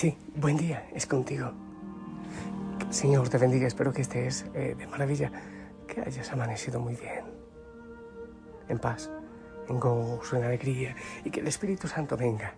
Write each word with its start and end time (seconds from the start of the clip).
Sí, 0.00 0.16
buen 0.34 0.56
día, 0.56 0.88
es 0.94 1.06
contigo. 1.06 1.52
Señor 2.88 3.28
te 3.28 3.36
bendiga, 3.36 3.66
espero 3.66 3.92
que 3.92 4.00
estés 4.00 4.46
eh, 4.54 4.74
de 4.74 4.86
maravilla, 4.86 5.30
que 5.86 6.00
hayas 6.00 6.32
amanecido 6.32 6.80
muy 6.80 6.94
bien, 6.94 7.22
en 8.70 8.78
paz, 8.78 9.10
en 9.68 9.78
gozo, 9.78 10.38
en 10.38 10.44
alegría, 10.44 10.96
y 11.22 11.30
que 11.30 11.40
el 11.40 11.48
Espíritu 11.48 11.86
Santo 11.86 12.16
venga 12.16 12.54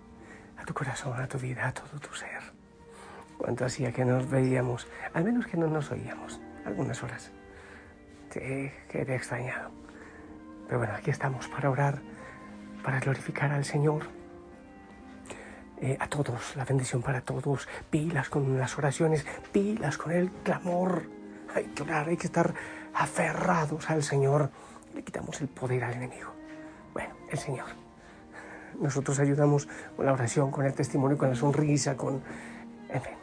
a 0.57 0.65
tu 0.65 0.73
corazón, 0.73 1.21
a 1.21 1.27
tu 1.27 1.37
vida, 1.37 1.67
a 1.67 1.73
todo 1.73 1.99
tu 1.99 2.15
ser. 2.15 2.43
Cuánto 3.37 3.65
hacía 3.65 3.91
que 3.91 4.05
nos 4.05 4.31
veíamos, 4.31 4.87
al 5.13 5.25
menos 5.25 5.49
que 5.49 5.57
no 5.57 5.67
nos 5.67 5.91
oíamos, 5.91 6.41
algunas 6.65 7.03
horas. 7.03 7.33
Te 8.31 8.73
he 8.93 9.15
extrañado. 9.17 9.73
Pero 10.69 10.79
bueno, 10.79 10.95
aquí 10.95 11.11
estamos 11.11 11.49
para 11.49 11.71
orar, 11.71 12.03
para 12.85 13.01
glorificar 13.01 13.51
al 13.51 13.65
Señor 13.65 14.22
eh, 15.83 15.97
a 15.99 16.07
todos, 16.07 16.55
la 16.55 16.65
bendición 16.65 17.03
para 17.03 17.23
todos, 17.23 17.67
pilas 17.91 18.29
con 18.29 18.57
las 18.57 18.79
oraciones, 18.79 19.27
pilas 19.51 19.99
con 19.99 20.13
el 20.13 20.31
clamor. 20.31 21.03
Hay 21.57 21.65
que 21.65 21.83
orar, 21.83 22.09
hay 22.09 22.17
que 22.17 22.29
estar 22.29 22.55
aferrados 22.95 23.91
al 23.91 24.05
Señor. 24.05 24.51
Le 24.95 25.03
quitamos 25.03 25.41
el 25.41 25.49
poder 25.49 25.83
al 25.83 25.95
enemigo. 25.95 26.31
Bueno, 26.95 27.13
el 27.29 27.37
Señor. 27.37 27.67
Nosotros 28.79 29.19
ayudamos 29.19 29.67
con 29.97 30.07
la 30.07 30.13
oración, 30.13 30.53
con 30.53 30.67
el 30.67 30.73
testimonio, 30.73 31.19
con 31.19 31.31
la 31.31 31.35
sonrisa, 31.35 31.97
con... 31.97 32.23
En 32.89 33.03
fin. 33.03 33.15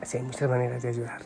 Así 0.00 0.18
hay 0.18 0.22
muchas 0.22 0.48
maneras 0.48 0.84
de 0.84 0.88
ayudar. 0.90 1.22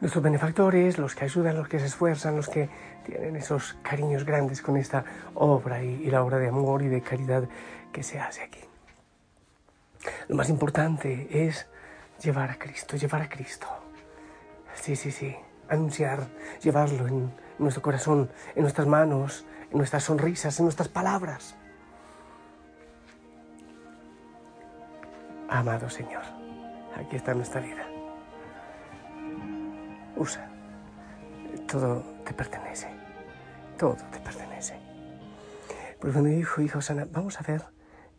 Nuestros 0.00 0.24
benefactores, 0.24 0.98
los 0.98 1.14
que 1.14 1.26
ayudan, 1.26 1.56
los 1.56 1.68
que 1.68 1.78
se 1.78 1.86
esfuerzan, 1.86 2.34
los 2.34 2.48
que 2.48 2.68
tienen 3.06 3.36
esos 3.36 3.74
cariños 3.82 4.24
grandes 4.24 4.60
con 4.60 4.76
esta 4.76 5.04
obra 5.34 5.84
y, 5.84 6.02
y 6.02 6.10
la 6.10 6.24
obra 6.24 6.38
de 6.38 6.48
amor 6.48 6.82
y 6.82 6.88
de 6.88 7.00
caridad 7.00 7.48
que 7.92 8.02
se 8.02 8.18
hace 8.18 8.42
aquí. 8.42 8.71
Lo 10.28 10.36
más 10.36 10.48
importante 10.48 11.46
es 11.46 11.66
llevar 12.22 12.50
a 12.50 12.58
Cristo, 12.58 12.96
llevar 12.96 13.22
a 13.22 13.28
Cristo. 13.28 13.66
Sí, 14.74 14.96
sí, 14.96 15.10
sí. 15.10 15.36
Anunciar, 15.68 16.28
llevarlo 16.62 17.08
en 17.08 17.32
nuestro 17.58 17.82
corazón, 17.82 18.30
en 18.54 18.62
nuestras 18.62 18.86
manos, 18.86 19.46
en 19.70 19.78
nuestras 19.78 20.04
sonrisas, 20.04 20.58
en 20.58 20.66
nuestras 20.66 20.88
palabras. 20.88 21.56
Amado 25.48 25.90
Señor, 25.90 26.22
aquí 26.96 27.16
está 27.16 27.34
nuestra 27.34 27.60
vida. 27.60 27.86
Usa. 30.16 30.48
Todo 31.66 32.02
te 32.24 32.32
pertenece. 32.32 32.88
Todo 33.78 33.96
te 34.10 34.18
pertenece. 34.20 34.78
Pues 36.00 36.12
cuando 36.12 36.30
dijo, 36.30 36.60
hijo 36.60 36.80
Sana, 36.80 37.06
vamos 37.10 37.40
a 37.40 37.44
ver 37.44 37.62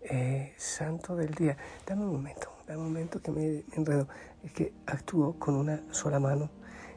eh, 0.04 0.54
santo 0.58 1.16
del 1.16 1.34
día. 1.34 1.58
Dame 1.86 2.04
un 2.04 2.14
momento, 2.14 2.50
dame 2.68 2.80
un 2.80 2.88
momento 2.88 3.22
que 3.22 3.32
me 3.32 3.64
enredo. 3.74 4.08
Es 4.44 4.52
que 4.52 4.74
actúo 4.86 5.40
con 5.40 5.56
una 5.56 5.82
sola 5.92 6.20
mano. 6.20 6.50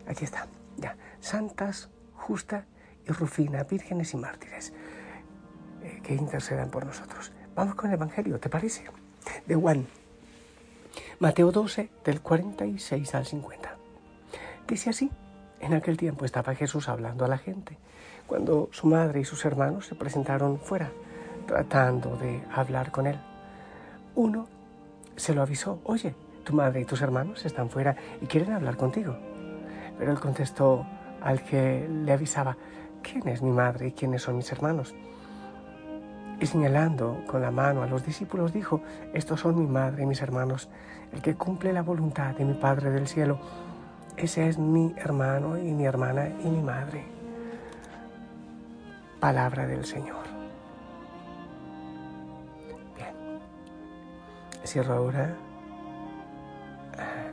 Aquí 0.06 0.24
está, 0.24 0.46
ya. 0.76 0.96
Santas, 1.20 1.88
Justa 2.14 2.66
y 3.06 3.12
Rufina, 3.12 3.64
vírgenes 3.64 4.12
y 4.14 4.16
mártires, 4.16 4.72
eh, 5.82 6.00
que 6.02 6.14
intercedan 6.14 6.70
por 6.70 6.84
nosotros. 6.84 7.32
Vamos 7.54 7.74
con 7.74 7.90
el 7.90 7.94
Evangelio, 7.94 8.38
¿te 8.38 8.48
parece? 8.48 8.84
De 9.46 9.54
Juan, 9.54 9.86
Mateo 11.18 11.52
12, 11.52 11.88
del 12.04 12.20
46 12.20 13.14
al 13.14 13.26
50. 13.26 13.76
Dice 14.68 14.90
así, 14.90 15.10
en 15.60 15.74
aquel 15.74 15.96
tiempo 15.96 16.24
estaba 16.24 16.54
Jesús 16.54 16.88
hablando 16.88 17.24
a 17.24 17.28
la 17.28 17.38
gente, 17.38 17.78
cuando 18.26 18.68
su 18.72 18.86
madre 18.86 19.20
y 19.20 19.24
sus 19.24 19.44
hermanos 19.44 19.86
se 19.86 19.94
presentaron 19.94 20.58
fuera 20.58 20.90
tratando 21.46 22.16
de 22.16 22.42
hablar 22.52 22.90
con 22.90 23.06
él. 23.06 23.18
Uno 24.14 24.46
se 25.16 25.34
lo 25.34 25.42
avisó, 25.42 25.80
oye, 25.84 26.14
tu 26.44 26.54
madre 26.54 26.80
y 26.80 26.84
tus 26.84 27.02
hermanos 27.02 27.44
están 27.44 27.70
fuera 27.70 27.96
y 28.20 28.26
quieren 28.26 28.52
hablar 28.52 28.76
contigo. 28.76 29.16
Pero 29.98 30.12
él 30.12 30.20
contestó 30.20 30.86
al 31.22 31.42
que 31.42 31.88
le 31.88 32.12
avisaba, 32.12 32.56
¿quién 33.02 33.26
es 33.28 33.42
mi 33.42 33.50
madre 33.50 33.88
y 33.88 33.92
quiénes 33.92 34.22
son 34.22 34.36
mis 34.36 34.50
hermanos? 34.52 34.94
Y 36.38 36.46
señalando 36.46 37.22
con 37.26 37.40
la 37.40 37.50
mano 37.50 37.82
a 37.82 37.86
los 37.86 38.04
discípulos 38.04 38.52
dijo, 38.52 38.82
estos 39.14 39.40
son 39.40 39.58
mi 39.58 39.66
madre 39.66 40.02
y 40.02 40.06
mis 40.06 40.20
hermanos, 40.20 40.68
el 41.12 41.22
que 41.22 41.34
cumple 41.34 41.72
la 41.72 41.82
voluntad 41.82 42.34
de 42.34 42.44
mi 42.44 42.54
Padre 42.54 42.90
del 42.90 43.06
cielo, 43.06 43.38
ese 44.16 44.48
es 44.48 44.58
mi 44.58 44.94
hermano 44.98 45.58
y 45.58 45.72
mi 45.72 45.84
hermana 45.84 46.28
y 46.44 46.48
mi 46.48 46.62
madre. 46.62 47.04
Palabra 49.18 49.66
del 49.66 49.84
Señor. 49.84 50.35
Cierro 54.66 54.94
ahora 54.94 55.34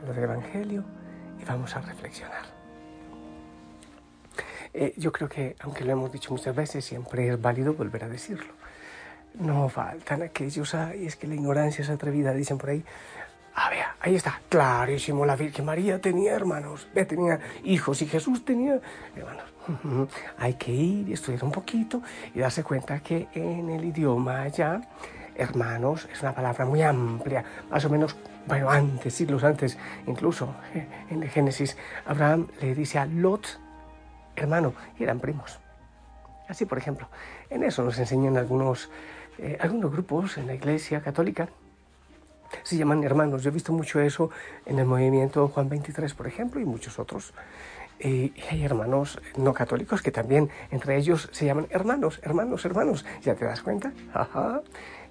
lo 0.06 0.12
del 0.12 0.24
Evangelio 0.24 0.84
y 1.40 1.44
vamos 1.44 1.74
a 1.76 1.80
reflexionar. 1.80 2.44
Eh, 4.72 4.92
yo 4.96 5.12
creo 5.12 5.28
que, 5.28 5.56
aunque 5.60 5.84
lo 5.84 5.92
hemos 5.92 6.12
dicho 6.12 6.32
muchas 6.32 6.54
veces, 6.54 6.84
siempre 6.84 7.28
es 7.28 7.40
válido 7.40 7.74
volver 7.74 8.04
a 8.04 8.08
decirlo. 8.08 8.52
No 9.34 9.68
faltan 9.68 10.22
aquellos, 10.22 10.74
ay, 10.74 11.06
es 11.06 11.16
que 11.16 11.26
la 11.26 11.34
ignorancia 11.34 11.82
es 11.82 11.90
atrevida, 11.90 12.32
dicen 12.32 12.58
por 12.58 12.70
ahí. 12.70 12.84
Ah, 13.54 13.70
vea, 13.70 13.96
ahí 14.00 14.16
está, 14.16 14.40
clarísimo, 14.48 15.24
la 15.24 15.36
Virgen 15.36 15.64
María 15.64 16.00
tenía 16.00 16.34
hermanos, 16.34 16.88
tenía 17.06 17.38
hijos 17.62 18.02
y 18.02 18.06
Jesús 18.06 18.44
tenía 18.44 18.80
hermanos. 19.14 19.44
Hay 20.38 20.54
que 20.54 20.72
ir 20.72 21.08
y 21.08 21.12
estudiar 21.12 21.44
un 21.44 21.52
poquito 21.52 22.02
y 22.34 22.40
darse 22.40 22.64
cuenta 22.64 22.98
que 23.00 23.28
en 23.32 23.70
el 23.70 23.84
idioma 23.84 24.42
allá 24.42 24.80
hermanos 25.36 26.08
es 26.12 26.22
una 26.22 26.34
palabra 26.34 26.64
muy 26.64 26.82
amplia, 26.82 27.44
más 27.70 27.84
o 27.84 27.90
menos, 27.90 28.16
bueno, 28.46 28.70
antes, 28.70 29.14
siglos 29.14 29.44
antes, 29.44 29.78
incluso 30.06 30.54
en 31.10 31.22
Génesis, 31.28 31.76
Abraham 32.06 32.48
le 32.60 32.74
dice 32.74 32.98
a 32.98 33.06
Lot, 33.06 33.60
hermano, 34.36 34.74
y 34.98 35.02
eran 35.02 35.20
primos. 35.20 35.60
Así, 36.48 36.66
por 36.66 36.78
ejemplo, 36.78 37.08
en 37.50 37.62
eso 37.62 37.82
nos 37.82 37.98
enseñan 37.98 38.36
algunos, 38.36 38.90
eh, 39.38 39.56
algunos 39.60 39.90
grupos 39.90 40.36
en 40.36 40.46
la 40.46 40.54
Iglesia 40.54 41.00
Católica. 41.00 41.48
Se 42.62 42.76
llaman 42.76 43.02
hermanos. 43.02 43.42
Yo 43.42 43.50
he 43.50 43.52
visto 43.52 43.72
mucho 43.72 44.00
eso 44.00 44.30
en 44.66 44.78
el 44.78 44.84
movimiento 44.84 45.48
Juan 45.48 45.68
23, 45.68 46.12
por 46.14 46.26
ejemplo, 46.26 46.60
y 46.60 46.64
muchos 46.64 46.98
otros. 46.98 47.32
y 48.00 48.34
hay 48.50 48.64
hermanos 48.64 49.20
no 49.36 49.54
católicos 49.54 50.02
que 50.02 50.10
también 50.10 50.50
entre 50.72 50.96
ellos 50.96 51.28
se 51.32 51.46
llaman 51.46 51.68
hermanos, 51.70 52.20
hermanos, 52.22 52.64
hermanos. 52.64 53.04
¿Ya 53.22 53.34
te 53.34 53.44
das 53.44 53.62
cuenta? 53.62 53.92
Ajá. 54.12 54.62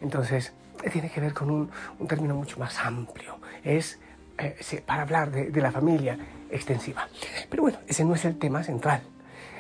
Entonces, 0.03 0.53
tiene 0.91 1.09
que 1.09 1.22
ver 1.22 1.34
con 1.34 1.50
un, 1.50 1.72
término 2.08 2.36
mucho 2.36 2.59
más 2.59 2.78
amplio. 2.80 3.40
Es 3.64 4.00
eh, 4.38 4.84
para 4.86 5.03
hablar 5.03 5.31
de, 5.31 5.50
de 5.50 5.62
la 5.62 5.72
familia 5.72 6.18
extensiva. 6.52 7.08
Pero 7.50 7.64
bueno, 7.64 7.80
ese 7.88 8.03
no 8.06 8.13
es 8.13 8.25
el 8.25 8.38
tema 8.38 8.63
central. 8.63 9.02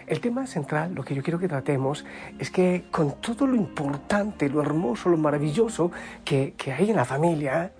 El 0.05 0.19
tema 0.19 0.45
central, 0.45 0.93
lo 0.93 1.03
que 1.03 1.15
yo 1.15 1.23
quiero 1.23 1.39
que 1.39 1.47
tratemos, 1.47 2.05
es 2.37 2.51
que 2.51 2.85
con 2.91 3.21
todo 3.21 3.47
lo 3.47 3.55
importante, 3.55 4.49
lo 4.49 4.61
hermoso, 4.61 5.07
lo 5.07 5.17
maravilloso 5.17 5.91
que, 6.25 6.55
que 6.57 6.73
hay 6.73 6.89
en 6.89 6.97
la 6.97 7.05
familia, 7.05 7.71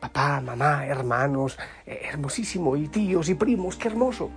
papá, 0.00 0.40
mamá, 0.40 0.84
hermanos, 0.84 1.56
eh, 1.86 2.00
hermosísimo, 2.10 2.76
y 2.76 2.88
tíos 2.88 3.28
y 3.28 3.34
primos, 3.34 3.76
qué 3.76 3.86
hermoso. 3.86 4.30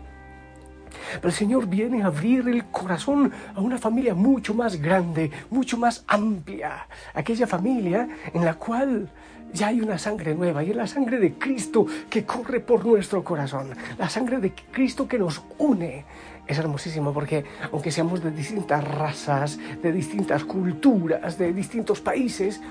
Pero 1.15 1.27
el 1.27 1.33
Señor 1.33 1.67
viene 1.67 2.03
a 2.03 2.07
abrir 2.07 2.47
el 2.47 2.65
corazón 2.65 3.31
a 3.55 3.61
una 3.61 3.77
familia 3.77 4.15
mucho 4.15 4.53
más 4.53 4.81
grande, 4.81 5.31
mucho 5.49 5.77
más 5.77 6.03
amplia. 6.07 6.87
Aquella 7.13 7.47
familia 7.47 8.07
en 8.33 8.45
la 8.45 8.55
cual 8.55 9.09
ya 9.53 9.67
hay 9.67 9.81
una 9.81 9.97
sangre 9.97 10.33
nueva 10.33 10.63
y 10.63 10.69
es 10.69 10.75
la 10.75 10.87
sangre 10.87 11.19
de 11.19 11.33
Cristo 11.33 11.85
que 12.09 12.25
corre 12.25 12.59
por 12.59 12.85
nuestro 12.85 13.23
corazón, 13.23 13.69
la 13.97 14.09
sangre 14.09 14.39
de 14.39 14.53
Cristo 14.71 15.07
que 15.07 15.19
nos 15.19 15.41
une. 15.57 16.05
Es 16.47 16.57
hermosísimo 16.57 17.13
porque 17.13 17.45
aunque 17.71 17.91
seamos 17.91 18.23
de 18.23 18.31
distintas 18.31 18.83
razas, 18.83 19.59
de 19.81 19.91
distintas 19.91 20.43
culturas, 20.43 21.37
de 21.37 21.53
distintos 21.53 22.01
países, 22.01 22.61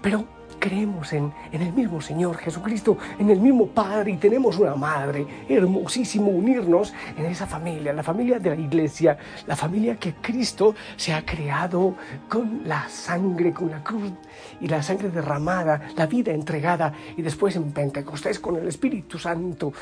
pero 0.00 0.41
creemos 0.62 1.12
en, 1.12 1.34
el 1.50 1.72
mismo 1.72 2.00
Señor 2.00 2.38
Jesucristo, 2.38 2.96
en 3.18 3.30
el 3.30 3.40
mismo 3.40 3.66
Padre 3.66 4.12
y 4.12 4.16
tenemos 4.16 4.56
una 4.58 4.76
madre. 4.76 5.26
Hermosísimo 5.48 6.28
unirnos 6.28 6.94
en 7.18 7.26
esa 7.26 7.48
familia, 7.48 7.92
la 7.92 8.04
familia 8.04 8.38
de 8.38 8.50
la 8.50 8.62
iglesia, 8.62 9.18
la 9.48 9.56
familia 9.56 9.96
que 9.96 10.14
Cristo 10.14 10.76
se 10.96 11.12
ha 11.12 11.26
creado 11.26 11.96
con 12.28 12.62
la 12.64 12.88
sangre, 12.88 13.52
con 13.52 13.72
la 13.72 13.82
cruz 13.82 14.12
y 14.60 14.68
la 14.68 14.84
sangre 14.84 15.08
derramada, 15.10 15.88
la 15.96 16.06
vida 16.06 16.30
entregada 16.32 16.92
y 17.16 17.22
después 17.22 17.56
en 17.56 17.72
Pentecostés 17.72 18.38
con 18.38 18.54
el 18.54 18.68
Espíritu 18.68 19.18
Santo 19.18 19.72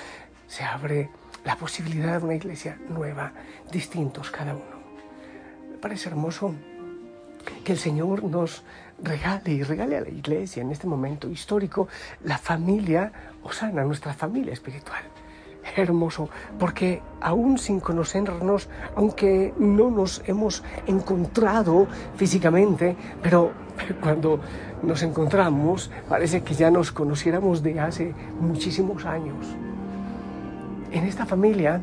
se 0.47 0.65
abre 0.65 1.11
la 1.45 1.57
posibilidad 1.57 2.19
de 2.21 2.25
una 2.25 2.35
iglesia 2.37 2.79
nueva, 2.89 3.35
distintos 3.71 4.31
cada 4.31 4.55
uno. 4.55 4.81
Me 5.73 5.77
parece 5.77 6.09
hermoso 6.09 6.55
que 7.65 7.73
el 7.73 7.79
Señor 7.79 8.25
nos 8.25 8.63
regale 9.03 9.53
y 9.53 9.63
regale 9.63 9.97
a 9.97 10.01
la 10.01 10.09
iglesia 10.09 10.63
en 10.63 10.71
este 10.71 10.87
momento 10.87 11.29
histórico 11.29 11.89
la 12.25 12.39
familia 12.39 13.13
Osana, 13.43 13.85
nuestra 13.85 14.13
familia 14.13 14.53
espiritual. 14.53 15.03
hermoso, 15.77 16.29
porque 16.59 17.01
aún 17.21 17.59
sin 17.59 17.81
conocernos, 17.81 18.69
aunque 18.97 19.55
no 19.59 19.91
nos 19.91 20.23
hemos 20.27 20.65
encontrado 20.87 21.87
físicamente, 22.17 22.97
pero 23.23 23.53
cuando 24.01 24.41
nos 24.83 25.03
encontramos 25.03 25.91
parece 26.09 26.43
que 26.43 26.55
ya 26.55 26.71
nos 26.71 26.93
conociéramos 26.93 27.63
de 27.63 27.79
hace 27.79 28.15
muchísimos 28.41 29.05
años. 29.05 29.47
En 30.91 31.05
esta 31.05 31.25
familia 31.25 31.81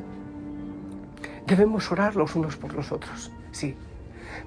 debemos 1.45 1.89
orar 1.91 2.15
los 2.15 2.35
unos 2.35 2.57
por 2.57 2.73
los 2.73 2.91
otros, 2.91 3.31
sí. 3.51 3.75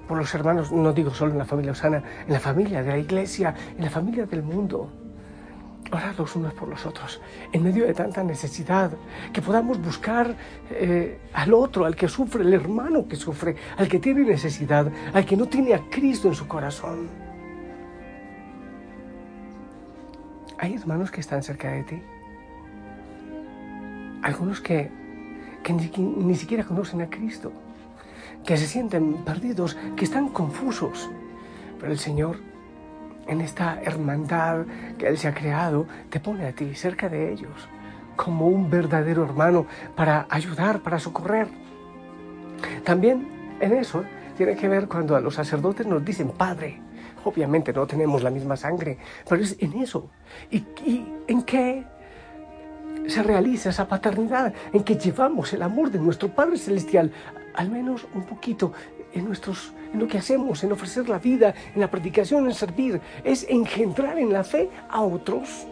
Por 0.07 0.17
los 0.17 0.33
hermanos, 0.33 0.71
no 0.71 0.93
digo 0.93 1.13
solo 1.13 1.31
en 1.31 1.37
la 1.37 1.45
familia 1.45 1.71
Osana, 1.71 2.03
en 2.27 2.33
la 2.33 2.39
familia 2.39 2.83
de 2.83 2.91
la 2.91 2.97
iglesia, 2.97 3.53
en 3.77 3.83
la 3.83 3.89
familia 3.89 4.25
del 4.25 4.43
mundo. 4.43 4.89
Orar 5.91 6.17
los 6.17 6.35
unos 6.37 6.53
por 6.53 6.69
los 6.69 6.85
otros, 6.85 7.21
en 7.51 7.63
medio 7.63 7.85
de 7.85 7.93
tanta 7.93 8.23
necesidad, 8.23 8.91
que 9.33 9.41
podamos 9.41 9.81
buscar 9.81 10.33
eh, 10.69 11.19
al 11.33 11.53
otro, 11.53 11.85
al 11.85 11.95
que 11.97 12.07
sufre, 12.07 12.43
el 12.43 12.53
hermano 12.53 13.07
que 13.07 13.17
sufre, 13.17 13.57
al 13.77 13.89
que 13.89 13.99
tiene 13.99 14.21
necesidad, 14.21 14.89
al 15.13 15.25
que 15.25 15.35
no 15.35 15.47
tiene 15.47 15.73
a 15.73 15.81
Cristo 15.89 16.29
en 16.29 16.35
su 16.35 16.47
corazón. 16.47 17.09
Hay 20.59 20.75
hermanos 20.75 21.11
que 21.11 21.19
están 21.19 21.43
cerca 21.43 21.71
de 21.71 21.83
ti, 21.83 22.01
algunos 24.21 24.61
que, 24.61 24.89
que 25.61 25.73
ni, 25.73 25.91
ni 25.97 26.35
siquiera 26.35 26.63
conocen 26.63 27.01
a 27.01 27.09
Cristo, 27.09 27.51
que 28.45 28.57
se 28.57 28.67
sienten 28.67 29.23
perdidos, 29.23 29.77
que 29.95 30.05
están 30.05 30.29
confusos, 30.29 31.09
pero 31.79 31.91
el 31.91 31.99
Señor 31.99 32.37
en 33.27 33.41
esta 33.41 33.81
hermandad 33.81 34.65
que 34.97 35.07
Él 35.07 35.17
se 35.17 35.27
ha 35.27 35.33
creado, 35.33 35.85
te 36.09 36.19
pone 36.19 36.45
a 36.45 36.51
ti 36.51 36.75
cerca 36.75 37.09
de 37.09 37.31
ellos, 37.31 37.69
como 38.15 38.47
un 38.47 38.69
verdadero 38.69 39.23
hermano 39.23 39.67
para 39.95 40.27
ayudar, 40.29 40.81
para 40.81 40.99
socorrer. 40.99 41.47
También 42.83 43.57
en 43.59 43.73
eso 43.73 44.03
tiene 44.37 44.55
que 44.55 44.67
ver 44.67 44.87
cuando 44.87 45.15
a 45.15 45.21
los 45.21 45.35
sacerdotes 45.35 45.87
nos 45.87 46.03
dicen 46.03 46.29
Padre. 46.29 46.81
Obviamente 47.23 47.71
no 47.71 47.85
tenemos 47.85 48.23
la 48.23 48.31
misma 48.31 48.57
sangre, 48.57 48.97
pero 49.29 49.41
es 49.41 49.55
en 49.59 49.73
eso. 49.73 50.09
¿Y, 50.49 50.57
y 50.85 51.13
en 51.27 51.43
qué 51.43 51.85
se 53.07 53.23
realiza 53.23 53.69
esa 53.69 53.87
paternidad? 53.87 54.53
En 54.73 54.83
que 54.83 54.95
llevamos 54.95 55.53
el 55.53 55.61
amor 55.61 55.91
de 55.91 55.99
nuestro 55.99 56.29
Padre 56.29 56.57
Celestial, 56.57 57.11
al 57.53 57.69
menos 57.69 58.07
un 58.13 58.23
poquito, 58.23 58.73
en, 59.13 59.25
nuestros, 59.25 59.73
en 59.93 59.99
lo 59.99 60.07
que 60.07 60.17
hacemos, 60.17 60.63
en 60.63 60.71
ofrecer 60.71 61.09
la 61.09 61.19
vida, 61.19 61.53
en 61.73 61.81
la 61.81 61.89
predicación, 61.89 62.45
en 62.45 62.53
servir, 62.53 63.01
es 63.23 63.45
engendrar 63.49 64.17
en 64.17 64.31
la 64.31 64.43
fe 64.43 64.69
a 64.89 65.01
otros. 65.01 65.67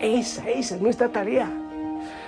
Esa, 0.00 0.48
esa 0.48 0.74
es 0.76 0.80
nuestra 0.80 1.08
tarea. 1.08 1.50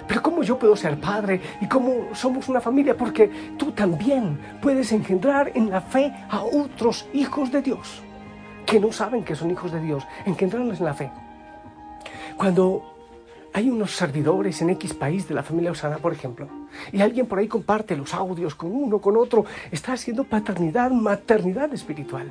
Pero 0.07 0.23
¿cómo 0.23 0.43
yo 0.43 0.59
puedo 0.59 0.77
ser 0.77 0.99
padre 1.01 1.41
y 1.61 1.67
cómo 1.67 2.15
somos 2.15 2.49
una 2.49 2.61
familia? 2.61 2.97
Porque 2.97 3.31
tú 3.57 3.73
también 3.73 4.39
puedes 4.61 4.93
engendrar 4.93 5.53
en 5.55 5.71
la 5.71 5.81
fe 5.81 6.13
a 6.29 6.43
otros 6.43 7.09
hijos 7.13 7.51
de 7.51 7.63
Dios 7.63 8.03
que 8.67 8.81
no 8.81 8.93
saben 8.93 9.25
que 9.25 9.35
son 9.35 9.51
hijos 9.51 9.73
de 9.73 9.81
Dios, 9.81 10.05
engendrarlos 10.25 10.79
en 10.79 10.87
la 10.87 10.95
fe. 10.95 11.11
Cuando 12.37 12.92
hay 13.53 13.69
unos 13.69 13.95
servidores 13.95 14.63
en 14.63 14.71
X 14.71 14.95
país 14.95 15.29
de 15.29 15.35
la 15.35 15.43
familia 15.43 15.73
Osana, 15.73 15.99
por 15.99 16.13
ejemplo, 16.13 16.49
y 16.91 17.01
alguien 17.01 17.27
por 17.27 17.39
ahí 17.39 17.49
comparte 17.49 17.97
los 17.97 18.15
audios 18.15 18.55
con 18.55 18.73
uno, 18.73 18.99
con 18.99 19.17
otro, 19.17 19.45
está 19.71 19.93
haciendo 19.93 20.25
paternidad, 20.25 20.91
maternidad 20.91 21.73
espiritual. 21.75 22.29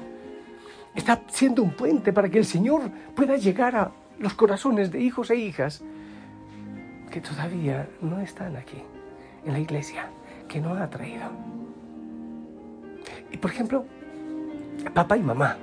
Está 0.95 1.21
siendo 1.27 1.61
un 1.61 1.71
puente 1.71 2.11
para 2.11 2.29
que 2.29 2.39
el 2.39 2.45
Señor 2.45 2.81
pueda 3.15 3.37
llegar 3.37 3.75
a 3.75 3.91
los 4.19 4.33
corazones 4.33 4.91
de 4.91 4.99
hijos 5.01 5.29
e 5.29 5.35
hijas 5.35 5.83
que 7.11 7.21
todavía 7.21 7.87
no 8.01 8.19
están 8.19 8.55
aquí, 8.55 8.81
en 9.45 9.53
la 9.53 9.59
iglesia, 9.59 10.09
que 10.47 10.59
no 10.59 10.73
ha 10.73 10.89
traído. 10.89 11.29
Y 13.31 13.37
por 13.37 13.51
ejemplo, 13.51 13.85
papá 14.93 15.17
y 15.17 15.21
mamá, 15.21 15.57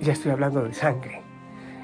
ya 0.00 0.12
estoy 0.12 0.32
hablando 0.32 0.62
de 0.62 0.72
sangre, 0.72 1.25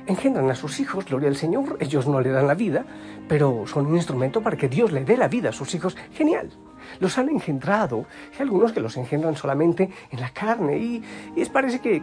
engendran 0.06 0.50
a 0.50 0.54
sus 0.54 0.81
hijos, 0.81 1.04
gloria 1.04 1.28
al 1.28 1.37
Señor, 1.37 1.76
ellos 1.81 2.06
no 2.06 2.20
le 2.20 2.31
dan 2.31 2.46
la 2.46 2.54
vida, 2.54 2.84
pero 3.28 3.64
son 3.66 3.87
un 3.87 3.96
instrumento 3.96 4.43
para 4.43 4.56
que 4.56 4.69
Dios 4.69 4.93
le 4.93 5.04
dé 5.04 5.16
la 5.16 5.28
vida 5.28 5.50
a 5.50 5.52
sus 5.52 5.75
hijos. 5.75 5.96
Genial. 6.12 6.50
Los 6.99 7.16
han 7.16 7.28
engendrado. 7.28 8.06
Hay 8.34 8.43
algunos 8.43 8.72
que 8.72 8.81
los 8.81 8.96
engendran 8.96 9.37
solamente 9.37 9.90
en 10.10 10.20
la 10.20 10.31
carne 10.31 10.78
y, 10.78 11.02
les 11.37 11.49
parece 11.49 11.78
que, 11.78 12.02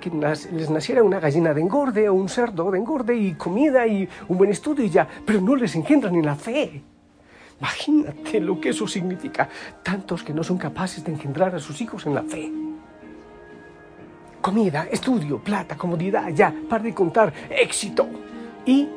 les 0.53 0.69
naciera 0.69 1.03
una 1.03 1.19
gallina 1.19 1.53
de 1.53 1.61
engorde 1.61 2.07
o 2.09 2.13
un 2.13 2.29
cerdo 2.29 2.71
de 2.71 2.79
engorde 2.79 3.15
y 3.15 3.33
comida 3.33 3.85
y 3.85 4.07
un 4.27 4.37
buen 4.37 4.51
estudio 4.51 4.85
y 4.85 4.89
ya, 4.89 5.07
pero 5.25 5.41
no 5.41 5.55
les 5.55 5.75
engendran 5.75 6.15
en 6.15 6.25
la 6.25 6.35
fe. 6.35 6.81
Imagínate 7.59 8.39
lo 8.39 8.59
que 8.59 8.69
eso 8.69 8.87
significa. 8.87 9.49
Tantos 9.83 10.23
que 10.23 10.33
no 10.33 10.43
son 10.43 10.57
capaces 10.57 11.03
de 11.03 11.11
engendrar 11.11 11.53
a 11.53 11.59
sus 11.59 11.81
hijos 11.81 12.05
en 12.05 12.15
la 12.15 12.23
fe 12.23 12.69
comida, 14.41 14.88
estudio, 14.91 15.39
plata, 15.39 15.75
comodidad, 15.75 16.30
ya, 16.30 16.53
para 16.69 16.83
de 16.83 16.94
contar, 16.94 17.33
éxito. 17.50 18.07
Y 18.65 18.88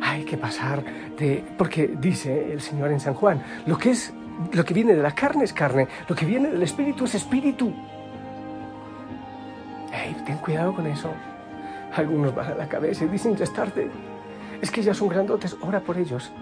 hay 0.00 0.24
que 0.24 0.36
pasar 0.36 0.82
de, 1.18 1.44
porque 1.56 1.86
dice 2.00 2.52
el 2.52 2.60
Señor 2.60 2.90
en 2.90 3.00
San 3.00 3.14
Juan, 3.14 3.42
lo 3.66 3.78
que 3.78 3.90
es, 3.90 4.12
lo 4.52 4.64
que 4.64 4.74
viene 4.74 4.94
de 4.94 5.02
la 5.02 5.14
carne 5.14 5.44
es 5.44 5.52
carne, 5.52 5.86
lo 6.08 6.16
que 6.16 6.26
viene 6.26 6.50
del 6.50 6.62
espíritu 6.62 7.04
es 7.04 7.14
espíritu. 7.14 7.72
Hey, 9.92 10.16
ten 10.26 10.38
cuidado 10.38 10.74
con 10.74 10.86
eso. 10.86 11.10
Algunos 11.94 12.34
bajan 12.34 12.56
la 12.56 12.68
cabeza 12.68 13.04
y 13.04 13.08
dicen, 13.08 13.36
ya 13.36 13.44
es 13.44 13.52
tarde. 13.52 13.90
Es 14.60 14.70
que 14.70 14.82
ya 14.82 14.94
son 14.94 15.08
grandotes, 15.08 15.56
ora 15.60 15.80
por 15.80 15.98
ellos. 15.98 16.32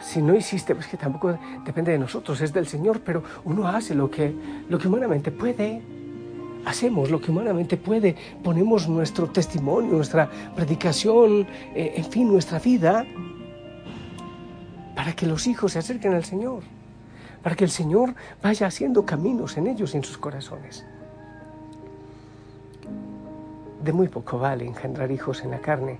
Si 0.00 0.22
no 0.22 0.34
hiciste, 0.34 0.74
pues 0.74 0.86
que 0.86 0.96
tampoco 0.96 1.36
depende 1.64 1.92
de 1.92 1.98
nosotros, 1.98 2.40
es 2.40 2.52
del 2.52 2.66
Señor, 2.66 3.00
pero 3.00 3.22
uno 3.44 3.66
hace 3.68 3.94
lo 3.94 4.10
que, 4.10 4.34
lo 4.68 4.78
que 4.78 4.88
humanamente 4.88 5.30
puede 5.30 5.82
hacemos 6.64 7.10
lo 7.10 7.20
que 7.20 7.30
humanamente 7.30 7.76
puede, 7.76 8.16
ponemos 8.42 8.88
nuestro 8.88 9.28
testimonio, 9.28 9.92
nuestra 9.92 10.30
predicación, 10.54 11.46
eh, 11.74 11.94
en 11.96 12.04
fin, 12.04 12.28
nuestra 12.28 12.58
vida, 12.58 13.06
para 14.94 15.12
que 15.14 15.26
los 15.26 15.46
hijos 15.46 15.72
se 15.72 15.78
acerquen 15.78 16.12
al 16.14 16.24
Señor, 16.24 16.62
para 17.42 17.56
que 17.56 17.64
el 17.64 17.70
Señor 17.70 18.14
vaya 18.42 18.66
haciendo 18.66 19.06
caminos 19.06 19.56
en 19.56 19.66
ellos 19.66 19.94
y 19.94 19.98
en 19.98 20.04
sus 20.04 20.18
corazones. 20.18 20.84
De 23.82 23.92
muy 23.92 24.08
poco 24.08 24.38
vale 24.38 24.66
engendrar 24.66 25.10
hijos 25.10 25.42
en 25.42 25.52
la 25.52 25.60
carne 25.60 25.98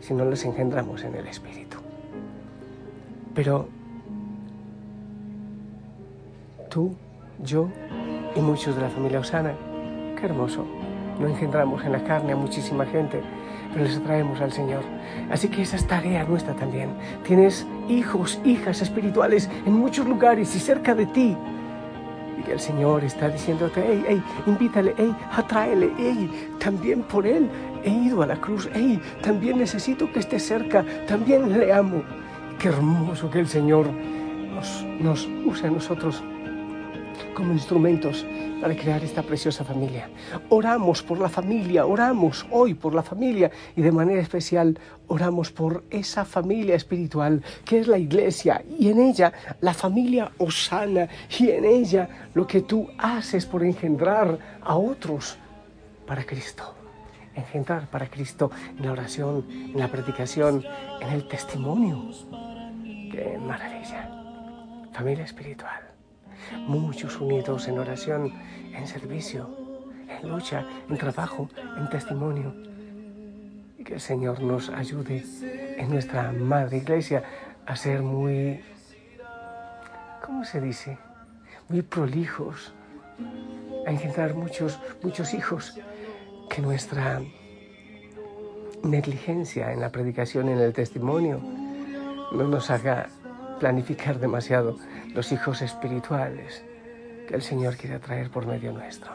si 0.00 0.14
no 0.14 0.24
los 0.24 0.44
engendramos 0.44 1.02
en 1.02 1.14
el 1.16 1.26
Espíritu. 1.26 1.78
Pero 3.34 3.68
tú, 6.70 6.94
yo 7.42 7.68
y 8.36 8.40
muchos 8.40 8.76
de 8.76 8.82
la 8.82 8.88
familia 8.88 9.20
Osana 9.20 9.54
Qué 10.18 10.26
hermoso. 10.26 10.64
No 11.20 11.28
engendramos 11.28 11.84
en 11.84 11.92
la 11.92 12.02
carne 12.02 12.32
a 12.32 12.36
muchísima 12.36 12.86
gente, 12.86 13.20
pero 13.72 13.84
les 13.84 13.96
atraemos 13.98 14.40
al 14.40 14.52
Señor. 14.52 14.82
Así 15.30 15.48
que 15.48 15.62
esa 15.62 15.76
es 15.76 15.86
tarea 15.86 16.24
nuestra 16.24 16.54
también. 16.54 16.90
Tienes 17.22 17.66
hijos, 17.88 18.40
hijas 18.44 18.80
espirituales 18.80 19.50
en 19.66 19.74
muchos 19.74 20.06
lugares 20.06 20.54
y 20.56 20.58
cerca 20.58 20.94
de 20.94 21.06
ti. 21.06 21.36
Y 22.38 22.42
que 22.42 22.52
el 22.52 22.60
Señor 22.60 23.04
está 23.04 23.28
diciéndote, 23.28 23.82
hey, 23.86 24.04
hey, 24.08 24.22
invítale, 24.46 24.94
hey, 24.96 25.14
atráele, 25.32 25.90
hey, 25.98 26.50
también 26.58 27.02
por 27.02 27.26
Él 27.26 27.48
he 27.84 27.90
ido 27.90 28.22
a 28.22 28.26
la 28.26 28.36
cruz, 28.36 28.68
hey, 28.74 29.00
también 29.22 29.58
necesito 29.58 30.10
que 30.12 30.18
esté 30.18 30.38
cerca, 30.38 30.84
también 31.06 31.58
le 31.58 31.72
amo. 31.72 32.02
Qué 32.58 32.68
hermoso 32.68 33.30
que 33.30 33.40
el 33.40 33.48
Señor 33.48 33.86
nos, 34.54 34.84
nos 34.98 35.28
use 35.44 35.66
a 35.66 35.70
nosotros 35.70 36.22
como 37.34 37.52
instrumentos 37.52 38.24
para 38.60 38.74
crear 38.74 39.02
esta 39.04 39.22
preciosa 39.22 39.64
familia. 39.64 40.08
Oramos 40.48 41.02
por 41.02 41.18
la 41.18 41.28
familia, 41.28 41.86
oramos 41.86 42.46
hoy 42.50 42.74
por 42.74 42.94
la 42.94 43.02
familia 43.02 43.50
y 43.76 43.82
de 43.82 43.92
manera 43.92 44.20
especial 44.20 44.78
oramos 45.08 45.52
por 45.52 45.84
esa 45.90 46.24
familia 46.24 46.74
espiritual 46.74 47.42
que 47.64 47.80
es 47.80 47.88
la 47.88 47.98
iglesia 47.98 48.64
y 48.78 48.88
en 48.88 49.00
ella 49.00 49.32
la 49.60 49.74
familia 49.74 50.32
osana 50.38 51.08
y 51.38 51.50
en 51.50 51.64
ella 51.64 52.30
lo 52.34 52.46
que 52.46 52.62
tú 52.62 52.88
haces 52.98 53.46
por 53.46 53.62
engendrar 53.62 54.38
a 54.62 54.76
otros 54.76 55.38
para 56.06 56.24
Cristo. 56.24 56.74
Engendrar 57.34 57.90
para 57.90 58.08
Cristo 58.08 58.50
en 58.78 58.86
la 58.86 58.92
oración, 58.92 59.44
en 59.50 59.78
la 59.78 59.88
predicación, 59.88 60.64
en 61.02 61.08
el 61.10 61.28
testimonio. 61.28 62.10
Qué 63.12 63.38
maravilla. 63.38 64.10
Familia 64.92 65.24
espiritual 65.24 65.95
muchos 66.66 67.20
unidos 67.20 67.68
en 67.68 67.78
oración, 67.78 68.32
en 68.74 68.86
servicio, 68.86 69.48
en 70.08 70.28
lucha, 70.28 70.66
en 70.88 70.96
trabajo, 70.96 71.48
en 71.78 71.88
testimonio. 71.88 72.54
Que 73.84 73.94
el 73.94 74.00
Señor 74.00 74.42
nos 74.42 74.68
ayude 74.70 75.24
en 75.78 75.90
nuestra 75.90 76.32
madre 76.32 76.78
iglesia 76.78 77.22
a 77.66 77.76
ser 77.76 78.02
muy, 78.02 78.60
¿cómo 80.24 80.44
se 80.44 80.60
dice? 80.60 80.98
Muy 81.68 81.82
prolijos, 81.82 82.74
a 83.86 83.90
engendrar 83.90 84.34
muchos, 84.34 84.78
muchos 85.02 85.34
hijos, 85.34 85.78
que 86.48 86.62
nuestra 86.62 87.20
negligencia 88.82 89.72
en 89.72 89.80
la 89.80 89.90
predicación, 89.90 90.48
en 90.48 90.58
el 90.58 90.72
testimonio, 90.72 91.40
no 92.32 92.48
nos 92.48 92.70
haga 92.70 93.08
planificar 93.58 94.18
demasiado 94.18 94.76
los 95.14 95.32
hijos 95.32 95.62
espirituales 95.62 96.64
que 97.26 97.34
el 97.34 97.42
Señor 97.42 97.76
quiere 97.76 97.98
traer 97.98 98.30
por 98.30 98.46
medio 98.46 98.72
nuestro. 98.72 99.12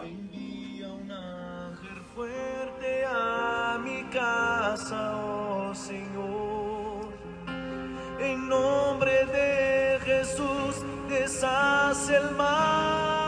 Oh 4.93 5.73
Señor, 5.73 7.13
en 8.19 8.49
nombre 8.49 9.25
de 9.27 9.99
Jesús 10.03 10.83
deshace 11.07 12.17
el 12.17 12.31
mal. 12.35 13.20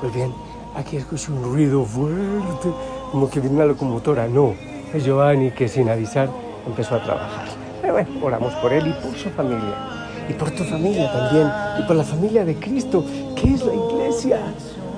Pues 0.00 0.14
bien, 0.14 0.32
aquí 0.74 0.96
escucho 0.96 1.32
un 1.32 1.42
ruido 1.42 1.84
fuerte, 1.84 2.70
como 3.12 3.28
que 3.28 3.38
viene 3.40 3.56
una 3.56 3.66
locomotora. 3.66 4.26
No, 4.28 4.54
es 4.94 5.04
Giovanni 5.04 5.50
que 5.50 5.68
sin 5.68 5.90
avisar 5.90 6.30
empezó 6.66 6.94
a 6.94 7.02
trabajar. 7.02 7.46
Pero 7.82 7.92
bueno, 7.92 8.08
oramos 8.22 8.54
por 8.54 8.72
él 8.72 8.86
y 8.86 8.92
por 9.04 9.14
su 9.14 9.28
familia. 9.30 9.74
Y 10.26 10.32
por 10.32 10.50
tu 10.52 10.64
familia 10.64 11.12
también. 11.12 11.50
Y 11.78 11.82
por 11.82 11.96
la 11.96 12.04
familia 12.04 12.44
de 12.44 12.54
Cristo, 12.54 13.04
que 13.36 13.54
es 13.54 13.64
la 13.64 13.74
iglesia. 13.74 14.40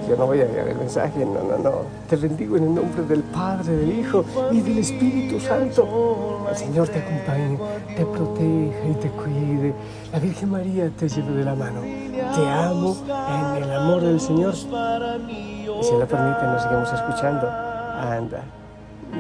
Yo 0.08 0.16
no 0.16 0.26
voy 0.26 0.40
a 0.40 0.44
enviar 0.44 0.68
el 0.68 0.76
mensaje, 0.76 1.24
no, 1.24 1.42
no, 1.42 1.58
no. 1.58 1.72
Te 2.08 2.16
bendigo 2.16 2.56
en 2.56 2.64
el 2.64 2.74
nombre 2.74 3.02
del 3.04 3.22
Padre, 3.22 3.76
del 3.76 3.98
Hijo 3.98 4.24
y 4.50 4.60
del 4.60 4.78
Espíritu 4.78 5.40
Santo. 5.40 6.46
El 6.50 6.56
Señor 6.56 6.88
te 6.88 6.98
acompañe, 6.98 7.58
te 7.96 8.04
proteja 8.04 8.88
y 8.90 8.94
te 8.94 9.08
cuide. 9.08 9.74
La 10.12 10.18
Virgen 10.18 10.50
María 10.50 10.90
te 10.90 11.08
lleve 11.08 11.32
de 11.32 11.44
la 11.44 11.54
mano. 11.54 11.80
Te 11.80 12.48
amo 12.48 12.96
en 13.08 13.62
el 13.62 13.72
amor 13.72 14.02
del 14.02 14.20
Señor. 14.20 14.54
Y 14.54 15.84
si 15.84 15.92
lo 15.92 16.06
permite, 16.06 16.42
nos 16.44 16.62
seguimos 16.62 16.92
escuchando. 16.92 17.48
Anda, 17.48 18.42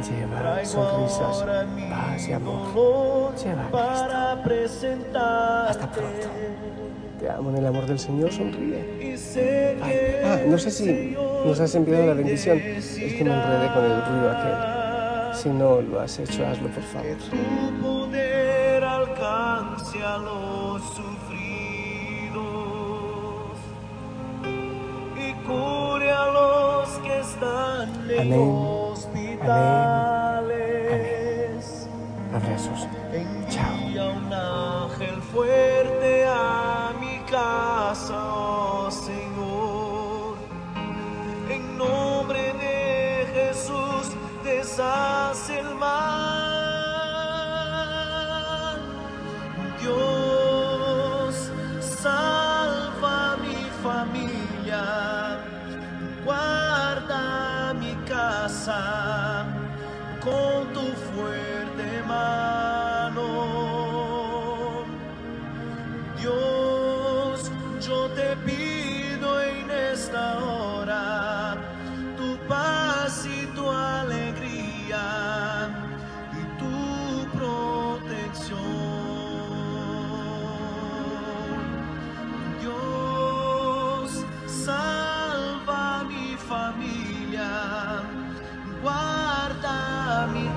lleva 0.00 0.64
sonrisas, 0.64 1.44
paz 1.90 2.28
y 2.28 2.32
amor. 2.32 3.34
Lleva 3.36 4.42
Cristo. 4.44 4.88
Hasta 5.68 5.90
pronto. 5.90 6.28
Te 7.22 7.30
amo 7.30 7.50
en 7.50 7.58
el 7.58 7.66
amor 7.66 7.86
del 7.86 8.00
Señor, 8.00 8.32
sonríe. 8.32 8.82
Ay, 9.80 9.96
ah, 10.24 10.40
no 10.44 10.58
sé 10.58 10.72
si 10.72 11.16
nos 11.46 11.60
has 11.60 11.72
enviado 11.76 12.04
la 12.06 12.14
bendición. 12.14 12.58
Es 12.58 12.96
que 12.96 13.22
me 13.22 13.32
enredé 13.32 13.72
con 13.72 13.84
el 13.84 14.04
ruido 14.04 14.28
aquel. 14.28 15.32
Si 15.32 15.48
no 15.48 15.80
lo 15.82 16.00
has 16.00 16.18
hecho, 16.18 16.44
hazlo 16.44 16.68
por 16.70 16.82
favor. 16.82 17.16
tu 17.30 17.36
poder 17.80 18.82
alcance 18.82 20.02
a 20.02 20.18
los 20.18 20.82
sufridos 20.82 22.32
y 25.16 25.32
cure 25.46 26.10
a 26.10 26.26
los 26.26 26.88
que 27.04 27.20
están 27.20 28.10
en 28.10 28.32
Amén. 28.32 28.50
hospitales. 28.50 29.46
Abrazos. 32.34 32.88
Chao. 33.48 33.82
Casa, 37.32 38.41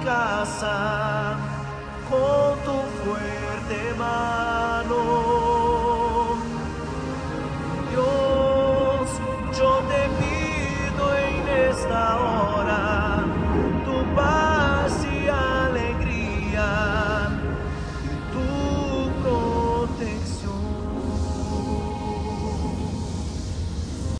casa 0.05 1.35
con 2.09 2.59
tu 2.63 2.77
fuerte 3.03 3.93
mano. 3.97 4.64